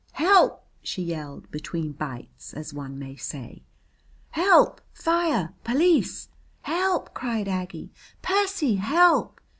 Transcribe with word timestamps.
Help!" 0.13 0.65
she 0.81 1.03
yelled, 1.03 1.51
between 1.51 1.91
bites, 1.91 2.55
as 2.55 2.73
one 2.73 2.97
may 2.97 3.15
say. 3.15 3.61
"Help! 4.31 4.81
Fire! 4.91 5.53
Police!" 5.63 6.29
"Help!" 6.63 7.13
cried 7.13 7.47
Aggie. 7.47 7.91
"Percy, 8.23 8.77
help!" 8.77 9.39